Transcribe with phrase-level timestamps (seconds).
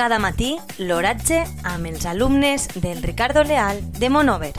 [0.00, 4.54] Cada matí l'oratge amb els alumnes del Ricardo Leal de Monover.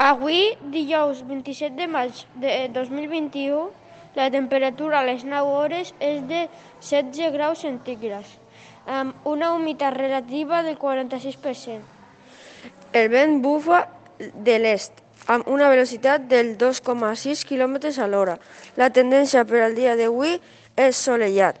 [0.00, 3.66] Avui, dijous 27 de maig de 2021,
[4.16, 6.46] la temperatura a les 9 hores és de
[6.80, 8.32] 16 graus centígrads,
[8.88, 11.84] amb una humitat relativa del 46%.
[12.96, 13.84] El vent bufa
[14.16, 18.38] de l'est, amb una velocitat del 2,6 km a l'hora.
[18.76, 20.38] La tendència per al dia d'avui
[20.76, 21.60] és solellat